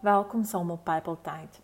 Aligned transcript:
Welkom 0.00 0.44
saam 0.44 0.70
op 0.70 0.84
Bybeltyd. 0.84 1.60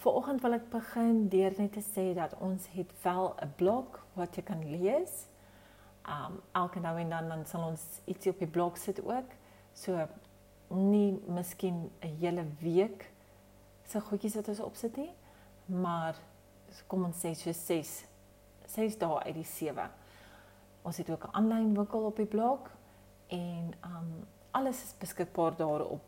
Vanoggend 0.00 0.40
wil 0.40 0.54
ek 0.56 0.70
begin 0.72 1.26
deur 1.28 1.52
net 1.60 1.74
te 1.76 1.82
sê 1.84 2.04
dat 2.16 2.32
ons 2.40 2.70
het 2.72 2.92
wel 3.02 3.34
'n 3.36 3.52
blog 3.56 3.98
wat 4.16 4.36
jy 4.36 4.42
kan 4.42 4.62
lees. 4.70 5.26
Um 6.08 6.40
elke 6.52 6.80
nou 6.80 6.98
en 6.98 7.10
dan 7.10 7.28
dan 7.28 7.44
sal 7.46 7.66
ons 7.68 8.00
ietsie 8.04 8.32
op 8.32 8.38
die 8.38 8.48
blog 8.48 8.78
sit 8.78 9.04
ook. 9.04 9.28
So 9.74 10.08
nie 10.68 11.20
miskien 11.26 11.92
'n 12.00 12.16
hele 12.16 12.46
week 12.60 13.12
se 13.82 14.00
goedjies 14.00 14.34
wat 14.34 14.48
ons 14.48 14.60
opsit 14.60 14.96
nie, 14.96 15.12
maar 15.66 16.16
kom 16.86 17.04
ons 17.04 17.24
sê 17.24 17.34
so 17.34 17.52
6 17.52 18.04
6 18.66 18.98
dae 18.98 19.18
uit 19.18 19.34
die 19.34 19.44
7. 19.44 19.90
Ons 20.82 20.96
het 20.96 21.10
ook 21.10 21.24
'n 21.24 21.34
aanlyn 21.34 21.74
winkel 21.74 22.04
op 22.04 22.16
die 22.16 22.26
blog 22.26 22.70
en 23.28 23.74
um 23.84 24.26
alles 24.50 24.82
is 24.82 24.98
beskikbaar 24.98 25.56
daarop 25.56 26.00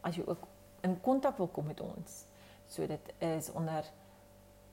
as 0.00 0.16
jy 0.16 0.22
ook 0.26 0.46
in 0.80 1.00
kontak 1.00 1.36
wil 1.36 1.48
kom 1.48 1.66
met 1.66 1.80
ons. 1.80 2.24
So 2.68 2.86
dit 2.86 3.12
is 3.18 3.52
onder 3.52 3.84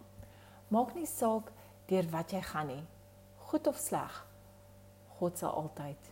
Maak 0.68 0.94
nie 0.94 1.06
saak 1.06 1.52
deur 1.86 2.10
wat 2.10 2.32
jy 2.32 2.42
gaan 2.42 2.66
nie 2.66 2.84
goed 3.48 3.66
of 3.66 3.76
sleg, 3.80 4.24
God 5.18 5.38
sal 5.40 5.54
altyd 5.56 6.10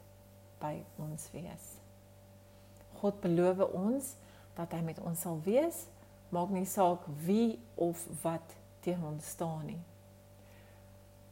by 0.61 0.73
ons 1.03 1.29
wees. 1.35 1.67
God 2.97 3.21
beloof 3.21 3.61
ons 3.77 4.15
dat 4.57 4.73
hy 4.73 4.81
met 4.87 5.01
ons 5.05 5.21
sal 5.21 5.37
wees, 5.45 5.85
maak 6.33 6.51
nie 6.51 6.67
saak 6.67 7.05
wie 7.27 7.59
of 7.77 8.01
wat 8.23 8.57
teen 8.85 9.05
ons 9.05 9.29
staan 9.37 9.67
nie. 9.69 9.83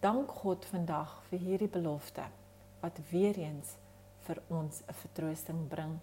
Dank 0.05 0.35
God 0.43 0.67
vandag 0.69 1.17
vir 1.31 1.41
hierdie 1.41 1.71
belofte 1.73 2.27
wat 2.83 3.01
weer 3.11 3.39
eens 3.41 3.77
vir 4.27 4.43
ons 4.49 4.83
'n 4.85 4.95
vertroosting 5.01 5.69
bring 5.69 5.99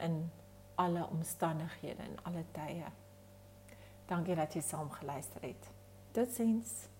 in 0.00 0.30
alle 0.74 1.06
omstandighede 1.10 2.02
en 2.02 2.16
alle 2.22 2.44
tye. 2.52 2.88
Dankie 4.06 4.34
dat 4.34 4.54
jy 4.54 4.60
saam 4.60 4.90
geluister 4.90 5.42
het. 5.42 5.68
Totsiens. 6.12 6.91